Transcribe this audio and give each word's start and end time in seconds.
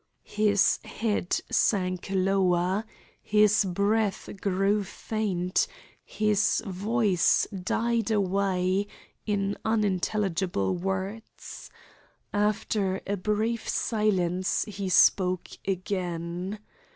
His 0.33 0.79
head 0.83 1.29
sank 1.51 2.07
lower. 2.09 2.85
His 3.21 3.63
breath 3.63 4.29
grew 4.41 4.83
faint. 4.83 5.67
His 6.03 6.63
voice 6.65 7.45
died 7.53 8.09
away 8.09 8.87
in 9.27 9.55
unintelligible 9.63 10.73
words. 10.73 11.69
After 12.33 12.99
a 13.05 13.15
brief 13.15 13.69
silence 13.69 14.63
he 14.67 14.89
spoke 14.89 15.49
again. 15.67 16.57